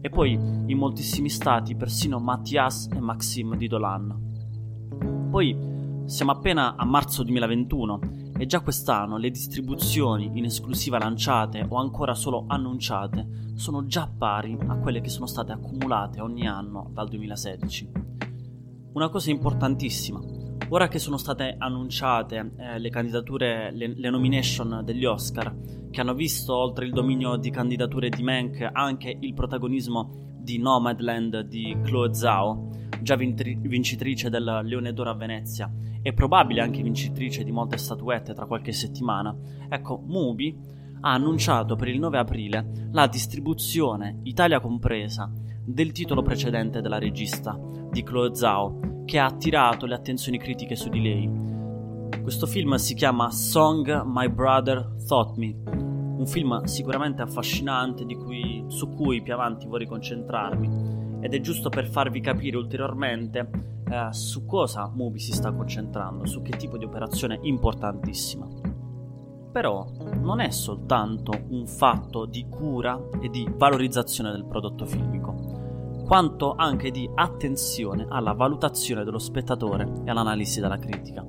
e 0.00 0.10
poi 0.10 0.32
in 0.32 0.76
moltissimi 0.76 1.30
stati 1.30 1.74
persino 1.74 2.18
Mathias 2.18 2.88
e 2.92 3.00
Maxime 3.00 3.56
di 3.56 3.66
Dolan. 3.66 5.28
Poi 5.30 5.74
siamo 6.06 6.30
appena 6.30 6.76
a 6.76 6.84
marzo 6.84 7.24
2021 7.24 8.00
e 8.38 8.46
già 8.46 8.60
quest'anno 8.60 9.16
le 9.16 9.28
distribuzioni 9.28 10.30
in 10.34 10.44
esclusiva 10.44 10.98
lanciate 10.98 11.66
o 11.68 11.76
ancora 11.78 12.14
solo 12.14 12.44
annunciate 12.46 13.52
sono 13.54 13.86
già 13.86 14.08
pari 14.08 14.56
a 14.68 14.76
quelle 14.76 15.00
che 15.00 15.08
sono 15.08 15.26
state 15.26 15.50
accumulate 15.50 16.20
ogni 16.20 16.46
anno 16.46 16.90
dal 16.92 17.08
2016. 17.08 17.90
Una 18.92 19.08
cosa 19.08 19.30
importantissima, 19.30 20.20
ora 20.68 20.86
che 20.86 21.00
sono 21.00 21.16
state 21.16 21.56
annunciate 21.58 22.52
eh, 22.56 22.78
le 22.78 22.88
candidature, 22.88 23.72
le, 23.72 23.88
le 23.88 24.10
nomination 24.10 24.82
degli 24.84 25.04
Oscar, 25.04 25.54
che 25.90 26.00
hanno 26.00 26.14
visto 26.14 26.54
oltre 26.54 26.86
il 26.86 26.92
dominio 26.92 27.36
di 27.36 27.50
candidature 27.50 28.10
di 28.10 28.22
Mank 28.22 28.68
anche 28.72 29.16
il 29.20 29.34
protagonismo 29.34 30.35
di 30.46 30.58
Nomadland 30.58 31.40
di 31.40 31.76
Chloe 31.82 32.14
Zhao, 32.14 32.70
già 33.02 33.16
vincitrice 33.16 34.30
del 34.30 34.60
Leone 34.62 34.92
d'Oro 34.92 35.10
a 35.10 35.14
Venezia 35.14 35.68
e 36.00 36.12
probabile 36.12 36.60
anche 36.60 36.84
vincitrice 36.84 37.42
di 37.42 37.50
molte 37.50 37.78
statuette 37.78 38.32
tra 38.32 38.46
qualche 38.46 38.70
settimana. 38.70 39.36
Ecco, 39.68 40.00
Mubi 40.06 40.56
ha 41.00 41.12
annunciato 41.12 41.74
per 41.74 41.88
il 41.88 41.98
9 41.98 42.18
aprile 42.18 42.88
la 42.92 43.08
distribuzione, 43.08 44.20
Italia 44.22 44.60
compresa, 44.60 45.28
del 45.64 45.90
titolo 45.90 46.22
precedente 46.22 46.80
della 46.80 47.00
regista, 47.00 47.58
di 47.90 48.04
Chloe 48.04 48.32
Zhao, 48.32 49.02
che 49.04 49.18
ha 49.18 49.26
attirato 49.26 49.84
le 49.84 49.96
attenzioni 49.96 50.38
critiche 50.38 50.76
su 50.76 50.88
di 50.88 51.02
lei. 51.02 51.28
Questo 52.22 52.46
film 52.46 52.76
si 52.76 52.94
chiama 52.94 53.32
Song 53.32 54.04
My 54.04 54.28
Brother 54.28 54.94
Thought 55.08 55.36
Me 55.38 55.95
un 56.16 56.26
film 56.26 56.64
sicuramente 56.64 57.22
affascinante 57.22 58.04
cui, 58.16 58.64
su 58.68 58.88
cui 58.88 59.22
più 59.22 59.34
avanti 59.34 59.66
vorrei 59.66 59.86
concentrarmi 59.86 61.16
ed 61.20 61.34
è 61.34 61.40
giusto 61.40 61.68
per 61.68 61.88
farvi 61.88 62.20
capire 62.20 62.56
ulteriormente 62.56 63.48
eh, 63.88 64.08
su 64.12 64.44
cosa 64.44 64.90
Mubi 64.94 65.18
si 65.18 65.32
sta 65.32 65.52
concentrando, 65.52 66.26
su 66.26 66.42
che 66.42 66.56
tipo 66.56 66.76
di 66.76 66.84
operazione 66.84 67.38
importantissima. 67.42 68.46
Però 69.52 69.86
non 70.20 70.40
è 70.40 70.50
soltanto 70.50 71.32
un 71.48 71.66
fatto 71.66 72.26
di 72.26 72.46
cura 72.48 73.00
e 73.20 73.28
di 73.28 73.48
valorizzazione 73.56 74.30
del 74.30 74.44
prodotto 74.44 74.84
filmico, 74.84 76.04
quanto 76.06 76.54
anche 76.54 76.90
di 76.90 77.08
attenzione 77.14 78.06
alla 78.08 78.32
valutazione 78.32 79.02
dello 79.02 79.18
spettatore 79.18 80.02
e 80.04 80.10
all'analisi 80.10 80.60
della 80.60 80.78
critica. 80.78 81.24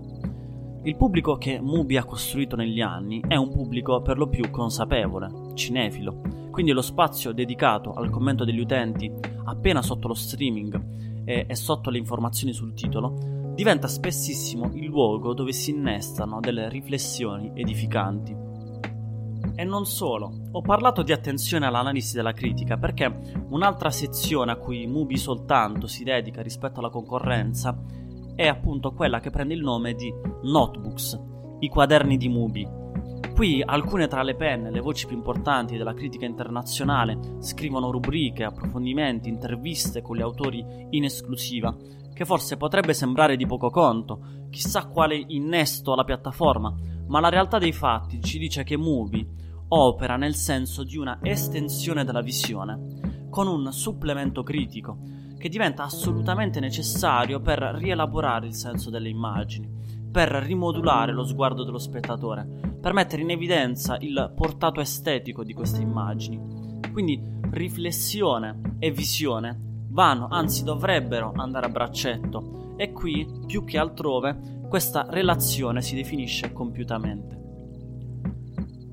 Il 0.88 0.96
pubblico 0.96 1.36
che 1.36 1.60
Mubi 1.60 1.98
ha 1.98 2.06
costruito 2.06 2.56
negli 2.56 2.80
anni 2.80 3.22
è 3.28 3.36
un 3.36 3.50
pubblico 3.50 4.02
per 4.02 4.18
lo 4.18 4.30
più 4.30 4.50
consapevole, 4.50 5.52
cinefilo, 5.54 6.22
quindi 6.50 6.72
lo 6.72 6.82
spazio 6.82 7.34
dedicato 7.34 7.92
al 7.92 8.10
commento 8.10 8.46
degli 8.46 8.62
utenti 8.62 9.12
appena 9.44 9.82
sotto 9.82 10.08
lo 10.08 10.14
streaming 10.14 11.26
e, 11.26 11.46
e 11.46 11.56
sotto 11.56 11.90
le 11.90 11.98
informazioni 11.98 12.54
sul 12.54 12.74
titolo 12.74 13.52
diventa 13.54 13.90
spessissimo 13.90 14.72
il 14.76 14.86
luogo 14.86 15.34
dove 15.34 15.52
si 15.52 15.72
innestano 15.72 16.40
delle 16.40 16.70
riflessioni 16.70 17.52
edificanti. 17.54 18.34
E 19.56 19.64
non 19.66 19.86
solo, 19.86 20.32
ho 20.52 20.62
parlato 20.62 21.02
di 21.02 21.12
attenzione 21.12 21.66
all'analisi 21.66 22.16
della 22.16 22.32
critica 22.32 22.78
perché 22.78 23.44
un'altra 23.50 23.92
sezione 23.92 24.54
a 24.54 24.56
cui 24.56 24.88
Mubi 24.88 25.18
soltanto 25.18 25.86
si 25.86 26.06
dedica 26.06 26.42
rispetto 26.42 26.80
alla 26.80 26.90
concorrenza 26.90 27.78
è 28.38 28.46
appunto 28.46 28.92
quella 28.92 29.20
che 29.20 29.32
prende 29.32 29.56
il 29.56 29.64
nome 29.64 29.96
di 29.96 30.14
Notebooks, 30.44 31.20
i 31.62 31.68
quaderni 31.70 32.18
di 32.18 32.30
Mubi. 32.30 32.68
Qui 33.34 33.64
alcune 33.66 34.08
tra 34.08 34.22
le 34.22 34.36
penne, 34.36 34.70
le 34.70 34.80
voci 34.80 35.08
più 35.08 35.16
importanti 35.16 35.76
della 35.76 35.96
critica 35.96 36.26
internazionale 36.26 37.18
scrivono 37.40 37.90
rubriche, 37.90 38.44
approfondimenti, 38.44 39.28
interviste 39.28 40.04
con 40.04 40.18
gli 40.18 40.22
autori 40.22 40.64
in 40.92 41.04
esclusiva, 41.04 41.76
che 42.14 42.26
forse 42.26 42.58
potrebbe 42.58 42.94
sembrare 42.94 43.38
di 43.38 43.48
poco 43.48 43.72
conto, 43.72 44.46
chissà 44.52 44.86
quale 44.86 45.16
innesto 45.16 45.94
alla 45.94 46.04
piattaforma, 46.04 46.72
ma 47.08 47.20
la 47.20 47.30
realtà 47.30 47.58
dei 47.58 47.74
fatti 47.74 48.22
ci 48.22 48.38
dice 48.38 48.64
che 48.64 48.78
Mubi 48.78 49.28
opera 49.70 50.16
nel 50.16 50.36
senso 50.36 50.84
di 50.84 50.98
una 50.98 51.18
estensione 51.24 52.06
della 52.06 52.22
visione, 52.22 53.26
con 53.32 53.48
un 53.48 53.74
supplemento 53.74 54.44
critico, 54.44 54.98
che 55.38 55.50
diventa 55.50 55.84
assolutamente 55.84 56.60
necessario 56.60 57.40
per 57.40 57.60
rielaborare 57.60 58.48
il 58.48 58.54
senso 58.54 58.90
delle 58.90 59.10
immagini, 59.10 59.70
per 60.12 60.30
rimodulare 60.30 61.12
lo 61.12 61.24
sguardo 61.24 61.64
dello 61.64 61.78
spettatore, 61.78 62.46
per 62.80 62.94
mettere 62.94 63.22
in 63.22 63.30
evidenza 63.30 63.98
il 64.00 64.34
portato 64.36 64.80
estetico 64.80 65.44
di 65.44 65.54
queste 65.54 65.82
immagini. 65.82 66.80
Quindi 66.92 67.22
riflessione 67.52 68.76
e 68.80 68.92
visione 68.92 69.86
vanno, 69.90 70.28
anzi 70.30 70.64
dovrebbero 70.64 71.34
andare 71.36 71.68
a 71.68 71.70
braccetto 71.70 72.76
e 72.78 72.92
qui, 72.92 73.28
più 73.46 73.64
che 73.64 73.78
altrove, 73.78 74.66
questa 74.68 75.06
relazione 75.10 75.82
si 75.82 75.96
definisce 75.96 76.52
compiutamente. 76.52 77.36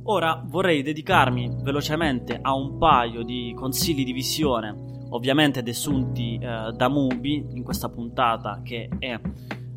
Ora 0.05 0.43
vorrei 0.47 0.83
dedicarmi 0.83 1.57
velocemente 1.63 2.39
a 2.41 2.55
un 2.55 2.77
paio 2.77 3.23
di 3.23 3.55
consigli 3.57 4.05
di 4.05 4.13
visione 4.13 4.93
ovviamente 5.15 5.63
desunti 5.63 6.35
eh, 6.35 6.73
da 6.73 6.89
Mubi 6.89 7.47
in 7.53 7.63
questa 7.63 7.89
puntata 7.89 8.61
che 8.63 8.89
è 8.99 9.19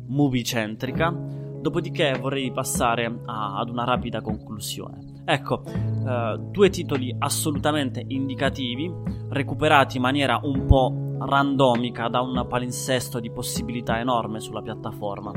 movie 0.06 0.42
centrica. 0.42 1.10
Dopodiché 1.10 2.16
vorrei 2.20 2.52
passare 2.52 3.04
a, 3.26 3.58
ad 3.58 3.68
una 3.68 3.84
rapida 3.84 4.20
conclusione. 4.20 5.22
Ecco, 5.24 5.62
eh, 5.64 6.38
due 6.50 6.70
titoli 6.70 7.14
assolutamente 7.18 8.04
indicativi, 8.06 8.92
recuperati 9.28 9.96
in 9.96 10.02
maniera 10.02 10.40
un 10.42 10.66
po' 10.66 11.16
randomica 11.18 12.08
da 12.08 12.20
un 12.20 12.46
palinsesto 12.48 13.18
di 13.20 13.30
possibilità 13.30 13.98
enorme 13.98 14.40
sulla 14.40 14.62
piattaforma. 14.62 15.32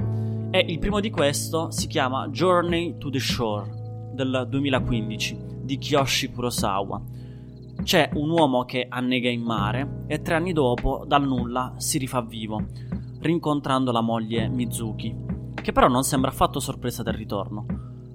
E 0.51 0.59
il 0.67 0.79
primo 0.79 0.99
di 0.99 1.09
questo 1.09 1.71
si 1.71 1.87
chiama 1.87 2.27
Journey 2.29 2.97
to 2.97 3.09
the 3.09 3.19
Shore 3.19 4.11
del 4.13 4.47
2015 4.49 5.37
di 5.61 5.77
Kiyoshi 5.77 6.31
Kurosawa 6.31 7.01
c'è 7.83 8.09
un 8.13 8.29
uomo 8.29 8.63
che 8.63 8.85
annega 8.87 9.29
in 9.29 9.41
mare 9.41 10.03
e 10.07 10.21
tre 10.21 10.35
anni 10.35 10.53
dopo, 10.53 11.03
dal 11.07 11.25
nulla, 11.25 11.73
si 11.77 11.97
rifà 11.97 12.21
vivo, 12.21 12.63
rincontrando 13.19 13.91
la 13.91 14.01
moglie 14.01 14.47
Mizuki, 14.47 15.15
che 15.55 15.71
però 15.71 15.87
non 15.87 16.03
sembra 16.03 16.29
affatto 16.29 16.59
sorpresa 16.59 17.03
del 17.03 17.15
ritorno. 17.15 17.65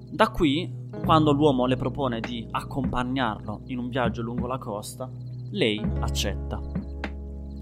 Da 0.09 0.29
qui, 0.29 0.89
quando 1.03 1.33
l'uomo 1.33 1.65
le 1.65 1.75
propone 1.75 2.19
di 2.19 2.47
accompagnarlo 2.49 3.61
in 3.65 3.79
un 3.79 3.89
viaggio 3.89 4.21
lungo 4.21 4.47
la 4.47 4.57
costa, 4.57 5.09
lei 5.51 5.81
accetta. 5.99 6.61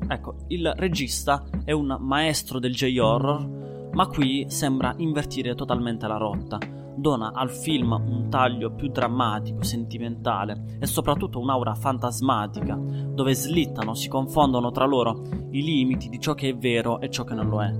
Ecco, 0.07 0.35
il 0.49 0.71
regista 0.77 1.43
è 1.63 1.71
un 1.71 1.97
maestro 1.99 2.59
del 2.59 2.73
J-horror, 2.73 3.89
ma 3.93 4.07
qui 4.07 4.45
sembra 4.47 4.93
invertire 4.97 5.55
totalmente 5.55 6.07
la 6.07 6.17
rotta 6.17 6.59
dona 6.95 7.31
al 7.33 7.49
film 7.49 7.91
un 7.91 8.29
taglio 8.29 8.73
più 8.73 8.89
drammatico, 8.89 9.63
sentimentale 9.63 10.77
e 10.79 10.85
soprattutto 10.85 11.39
un'aura 11.39 11.75
fantasmatica, 11.75 12.75
dove 12.75 13.33
slittano, 13.33 13.93
si 13.93 14.07
confondono 14.07 14.71
tra 14.71 14.85
loro 14.85 15.23
i 15.51 15.63
limiti 15.63 16.09
di 16.09 16.19
ciò 16.19 16.33
che 16.33 16.49
è 16.49 16.55
vero 16.55 16.99
e 16.99 17.09
ciò 17.09 17.23
che 17.23 17.33
non 17.33 17.49
lo 17.49 17.61
è, 17.61 17.73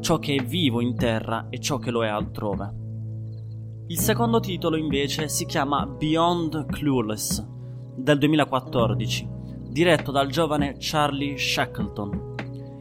ciò 0.00 0.18
che 0.18 0.34
è 0.34 0.44
vivo 0.44 0.80
in 0.80 0.96
terra 0.96 1.46
e 1.48 1.58
ciò 1.60 1.78
che 1.78 1.90
lo 1.90 2.04
è 2.04 2.08
altrove. 2.08 2.80
Il 3.88 3.98
secondo 3.98 4.40
titolo 4.40 4.76
invece 4.76 5.28
si 5.28 5.44
chiama 5.44 5.86
Beyond 5.86 6.66
Clueless 6.66 7.44
del 7.96 8.18
2014, 8.18 9.28
diretto 9.68 10.10
dal 10.10 10.28
giovane 10.28 10.76
Charlie 10.78 11.36
Shackleton 11.36 12.30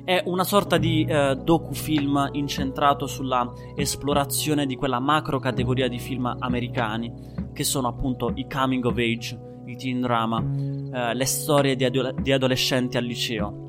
È 0.03 0.24
una 0.25 0.43
sorta 0.43 0.77
di 0.77 1.05
eh, 1.05 1.36
docufilm 1.36 2.29
incentrato 2.31 3.05
sulla 3.05 3.51
esplorazione 3.75 4.65
di 4.65 4.75
quella 4.75 5.00
macro 5.00 5.39
categoria 5.39 5.88
di 5.88 6.00
film 6.00 6.36
americani 6.39 7.13
che 7.53 7.63
sono 7.63 7.88
appunto 7.88 8.31
i 8.36 8.48
coming 8.51 8.84
of 8.86 8.98
age, 8.98 9.39
i 9.65 9.75
teen 9.75 10.01
drama, 10.01 10.41
eh, 10.41 11.13
le 11.13 11.25
storie 11.25 11.75
di, 11.75 11.86
ado- 11.86 12.13
di 12.13 12.31
adolescenti 12.31 12.98
al 12.98 13.03
liceo. 13.03 13.67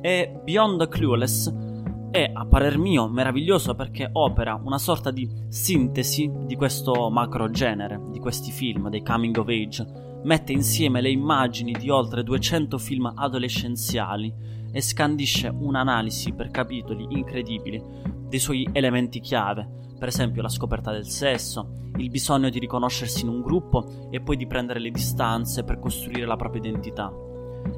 E 0.00 0.40
Beyond 0.42 0.88
Clueless 0.88 1.52
è, 2.10 2.30
a 2.32 2.46
parer 2.46 2.78
mio, 2.78 3.08
meraviglioso 3.08 3.74
perché 3.74 4.08
opera 4.10 4.60
una 4.62 4.78
sorta 4.78 5.10
di 5.10 5.28
sintesi 5.48 6.30
di 6.44 6.56
questo 6.56 7.08
macro 7.10 7.50
genere, 7.50 8.00
di 8.10 8.18
questi 8.18 8.50
film, 8.50 8.88
dei 8.88 9.02
coming 9.02 9.36
of 9.36 9.48
age, 9.48 9.86
mette 10.24 10.52
insieme 10.52 11.00
le 11.00 11.10
immagini 11.10 11.72
di 11.72 11.88
oltre 11.88 12.24
200 12.24 12.78
film 12.78 13.12
adolescenziali 13.14 14.57
e 14.72 14.80
scandisce 14.80 15.48
un'analisi 15.48 16.32
per 16.32 16.50
capitoli 16.50 17.06
incredibili 17.10 17.82
dei 18.28 18.38
suoi 18.38 18.68
elementi 18.72 19.20
chiave, 19.20 19.66
per 19.98 20.08
esempio 20.08 20.42
la 20.42 20.48
scoperta 20.48 20.92
del 20.92 21.06
sesso, 21.06 21.90
il 21.96 22.10
bisogno 22.10 22.48
di 22.48 22.58
riconoscersi 22.58 23.22
in 23.22 23.28
un 23.28 23.40
gruppo 23.40 24.08
e 24.10 24.20
poi 24.20 24.36
di 24.36 24.46
prendere 24.46 24.78
le 24.78 24.90
distanze 24.90 25.64
per 25.64 25.78
costruire 25.78 26.26
la 26.26 26.36
propria 26.36 26.62
identità. 26.62 27.12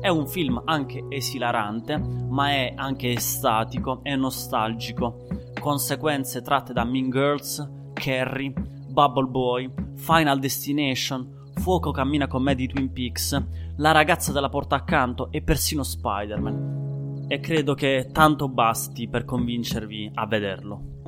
È 0.01 0.09
un 0.09 0.27
film 0.27 0.61
anche 0.65 1.07
esilarante, 1.09 1.97
ma 1.97 2.51
è 2.51 2.73
anche 2.77 3.13
estatico 3.13 4.01
e 4.03 4.15
nostalgico, 4.17 5.27
conseguenze 5.59 6.43
tratte 6.43 6.73
da 6.73 6.85
Mean 6.85 7.11
Girls, 7.11 7.67
Carrie, 7.95 8.53
Bubble 8.89 9.29
Boy, 9.29 9.71
Final 9.95 10.39
Destination, 10.39 11.40
Fuoco 11.61 11.91
cammina 11.91 12.27
con 12.27 12.43
me 12.43 12.55
di 12.55 12.67
Twin 12.67 12.91
Peaks, 12.91 13.39
La 13.77 13.93
ragazza 13.93 14.33
della 14.33 14.49
porta 14.49 14.77
accanto 14.77 15.31
e 15.31 15.43
persino 15.43 15.83
Spider-Man. 15.83 17.27
E 17.29 17.39
credo 17.41 17.75
che 17.75 18.09
tanto 18.11 18.49
basti 18.49 19.09
per 19.09 19.27
convincervi 19.27 20.11
a 20.15 20.27
vederlo. 20.27 21.03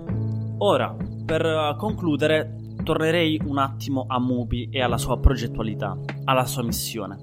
Ora, 0.59 0.95
per 1.25 1.75
concludere, 1.79 2.75
tornerei 2.85 3.41
un 3.47 3.57
attimo 3.57 4.05
a 4.07 4.21
Mubi 4.21 4.69
e 4.71 4.83
alla 4.83 4.99
sua 4.99 5.19
progettualità, 5.19 5.99
alla 6.25 6.45
sua 6.45 6.63
missione. 6.63 7.17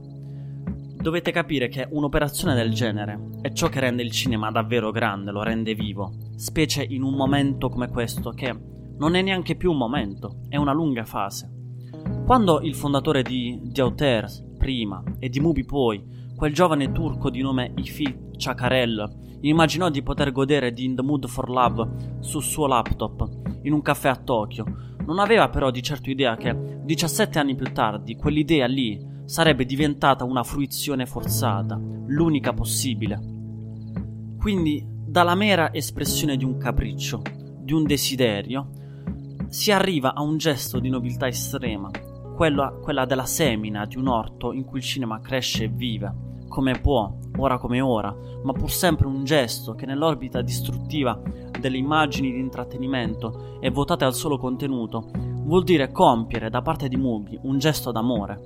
Dovete 1.00 1.32
capire 1.32 1.68
che 1.68 1.88
un'operazione 1.88 2.56
del 2.56 2.74
genere 2.74 3.38
è 3.42 3.52
ciò 3.52 3.68
che 3.70 3.80
rende 3.80 4.02
il 4.02 4.12
cinema 4.12 4.50
davvero 4.50 4.90
grande, 4.90 5.30
lo 5.30 5.44
rende 5.44 5.76
vivo, 5.76 6.14
specie 6.36 6.84
in 6.84 7.04
un 7.04 7.14
momento 7.14 7.70
come 7.70 7.90
questo 7.90 8.32
che 8.32 8.60
non 8.98 9.14
è 9.14 9.22
neanche 9.22 9.56
più 9.56 9.70
un 9.70 9.78
momento, 9.78 10.42
è 10.50 10.58
una 10.58 10.74
lunga 10.74 11.06
fase. 11.06 11.58
Quando 12.30 12.62
il 12.62 12.76
fondatore 12.76 13.24
di 13.24 13.60
The 13.64 13.82
Auteurs 13.82 14.46
prima 14.56 15.02
e 15.18 15.30
di 15.30 15.40
Mubi 15.40 15.66
poi, 15.66 16.06
quel 16.36 16.54
giovane 16.54 16.92
turco 16.92 17.32
di 17.32 17.42
nome 17.42 17.74
Ifi 17.76 18.34
Chakarel, 18.38 19.38
immaginò 19.42 19.90
di 19.90 20.04
poter 20.04 20.32
godere 20.32 20.72
di 20.72 20.86
In 20.86 20.96
the 20.96 21.02
Mood 21.02 21.26
for 21.26 21.50
Love 21.50 22.20
sul 22.20 22.44
suo 22.44 22.68
laptop 22.68 23.28
in 23.64 23.74
un 23.74 23.82
caffè 23.82 24.10
a 24.10 24.16
Tokyo, 24.16 24.64
non 25.08 25.18
aveva 25.18 25.50
però 25.50 25.72
di 25.72 25.82
certo 25.82 26.12
idea 26.12 26.38
che 26.38 26.56
17 26.84 27.40
anni 27.40 27.56
più 27.56 27.72
tardi 27.74 28.16
quell'idea 28.16 28.68
lì 28.68 29.04
sarebbe 29.26 29.66
diventata 29.66 30.24
una 30.24 30.44
fruizione 30.44 31.08
forzata, 31.08 31.82
l'unica 32.06 32.54
possibile. 32.54 33.20
Quindi, 34.38 34.86
dalla 34.88 35.34
mera 35.34 35.74
espressione 35.74 36.38
di 36.38 36.46
un 36.46 36.60
capriccio, 36.60 37.24
di 37.60 37.74
un 37.74 37.86
desiderio, 37.86 38.70
si 39.48 39.72
arriva 39.72 40.14
a 40.14 40.22
un 40.22 40.38
gesto 40.38 40.78
di 40.78 40.90
nobiltà 40.90 41.28
estrema, 41.28 41.90
quella, 42.40 42.70
quella 42.70 43.04
della 43.04 43.26
semina 43.26 43.86
di 43.86 43.98
un 43.98 44.08
orto 44.08 44.54
in 44.54 44.64
cui 44.64 44.78
il 44.78 44.86
cinema 44.86 45.20
cresce 45.20 45.66
e 45.66 45.68
vive, 45.68 46.46
come 46.48 46.80
può, 46.80 47.14
ora 47.36 47.58
come 47.58 47.82
ora, 47.82 48.16
ma 48.44 48.54
pur 48.54 48.72
sempre 48.72 49.08
un 49.08 49.26
gesto 49.26 49.74
che 49.74 49.86
nell'orbita 49.86 50.42
distruttiva 50.42 51.22
delle 51.60 51.76
immagini 51.76 52.32
di 52.32 52.40
intrattenimento 52.40 53.60
e 53.60 53.70
votate 53.70 54.06
al 54.06 54.14
solo 54.14 54.38
contenuto, 54.38 55.12
vuol 55.44 55.66
dire 55.66 55.92
compiere 55.92 56.50
da 56.50 56.62
parte 56.62 56.88
di 56.88 56.96
Mubi 56.96 57.38
un 57.42 57.60
gesto 57.60 57.92
d'amore, 57.92 58.46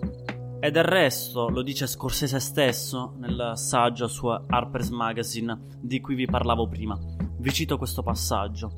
e 0.60 0.72
del 0.72 0.86
resto, 0.86 1.50
lo 1.50 1.62
dice 1.62 1.86
Scorsese 1.86 2.40
stesso 2.40 3.14
nel 3.20 3.52
saggio 3.54 4.08
su 4.08 4.26
Harper's 4.26 4.90
Magazine 4.90 5.68
di 5.80 6.02
cui 6.02 6.16
vi 6.16 6.26
parlavo 6.26 6.68
prima. 6.68 6.98
Vi 7.38 7.52
cito 7.52 7.78
questo 7.78 8.02
passaggio. 8.02 8.72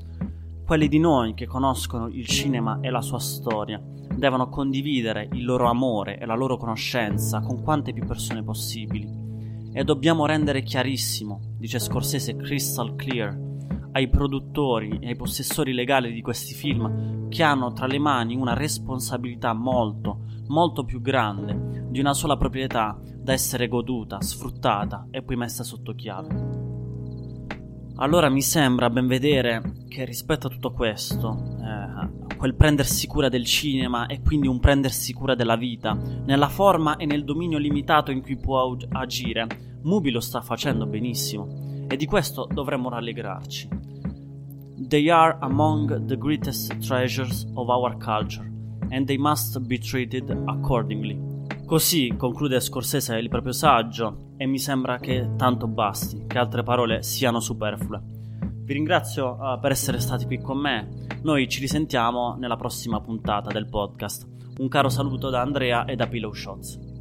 Quelli 0.66 0.88
di 0.88 0.98
noi 0.98 1.36
che 1.36 1.46
conoscono 1.46 2.08
il 2.08 2.26
cinema 2.26 2.80
e 2.82 2.90
la 2.90 3.02
sua 3.02 3.20
storia 3.20 3.80
devono 3.80 4.50
condividere 4.50 5.30
il 5.34 5.46
loro 5.46 5.70
amore 5.70 6.18
e 6.18 6.26
la 6.26 6.34
loro 6.34 6.58
conoscenza 6.58 7.40
con 7.42 7.62
quante 7.62 7.94
più 7.94 8.04
persone 8.04 8.42
possibili. 8.42 9.08
E 9.72 9.84
dobbiamo 9.84 10.26
rendere 10.26 10.64
chiarissimo, 10.64 11.40
dice 11.60 11.78
Scorsese 11.78 12.36
crystal 12.36 12.96
clear, 12.96 13.38
ai 13.92 14.10
produttori 14.10 14.98
e 15.02 15.10
ai 15.10 15.16
possessori 15.16 15.72
legali 15.72 16.12
di 16.12 16.24
questi 16.24 16.56
film 16.56 17.30
che 17.30 17.44
hanno 17.44 17.72
tra 17.72 17.86
le 17.86 18.00
mani 18.00 18.36
una 18.36 18.56
responsabilità 18.56 19.54
molto, 19.54 20.22
molto 20.48 20.84
più 20.84 21.00
grande 21.00 21.86
di 21.90 22.00
una 22.00 22.16
sola 22.16 22.38
proprietà 22.38 23.00
da 23.16 23.34
essere 23.34 23.68
goduta, 23.68 24.20
sfruttata 24.20 25.10
e 25.12 25.22
poi 25.22 25.36
messa 25.36 25.64
sotto 25.64 25.94
chiave. 25.94 26.65
Allora 27.98 28.28
mi 28.28 28.42
sembra 28.42 28.90
ben 28.90 29.08
vedere 29.08 29.62
che 29.88 30.04
rispetto 30.04 30.48
a 30.48 30.50
tutto 30.50 30.74
questo, 30.74 31.58
eh, 31.62 32.36
quel 32.36 32.54
prendersi 32.54 33.08
cura 33.08 33.30
del 33.30 33.46
cinema 33.46 34.08
e 34.08 34.22
quindi 34.22 34.48
un 34.48 34.60
prendersi 34.60 35.14
cura 35.14 35.34
della 35.34 35.56
vita, 35.56 35.94
nella 36.26 36.50
forma 36.50 36.98
e 36.98 37.06
nel 37.06 37.24
dominio 37.24 37.58
limitato 37.58 38.12
in 38.12 38.22
cui 38.22 38.36
può 38.36 38.76
agire, 38.90 39.48
Mubi 39.84 40.12
lo 40.12 40.20
sta 40.20 40.42
facendo 40.42 40.86
benissimo 40.86 41.86
e 41.88 41.96
di 41.96 42.06
questo 42.06 42.46
dovremmo 42.52 42.90
rallegrarci. 42.90 43.70
They 44.90 45.10
are 45.10 45.38
among 45.40 46.06
the 46.06 46.18
greatest 46.18 46.78
treasures 46.86 47.50
of 47.54 47.70
our 47.70 47.96
culture 47.98 48.52
and 48.90 49.06
they 49.06 49.18
must 49.18 49.58
be 49.62 49.78
treated 49.78 50.30
accordingly. 50.48 51.35
Così 51.66 52.14
conclude 52.16 52.60
Scorsese 52.60 53.18
il 53.18 53.28
proprio 53.28 53.52
saggio 53.52 54.34
e 54.38 54.46
mi 54.46 54.60
sembra 54.60 55.00
che 55.00 55.32
tanto 55.36 55.68
basti, 55.68 56.26
che 56.28 56.38
altre 56.38 56.62
parole 56.62 57.02
siano 57.02 57.40
superflue. 57.40 58.02
Vi 58.66 58.72
ringrazio 58.72 59.32
uh, 59.32 59.60
per 59.60 59.72
essere 59.72 60.00
stati 60.00 60.26
qui 60.26 60.40
con 60.40 60.60
me, 60.60 61.08
noi 61.24 61.50
ci 61.50 61.60
risentiamo 61.60 62.36
nella 62.36 62.56
prossima 62.56 63.02
puntata 63.02 63.52
del 63.52 63.68
podcast. 63.68 64.28
Un 64.60 64.68
caro 64.68 64.90
saluto 64.90 65.32
da 65.32 65.42
Andrea 65.42 65.86
e 65.86 65.96
da 65.96 66.06
Pillow 66.06 66.34
Shots. 66.34 66.95